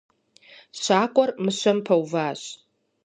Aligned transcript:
Щакӏуэр 0.81 1.29
мыщэм 1.43 1.77
пэуващ. 1.85 2.41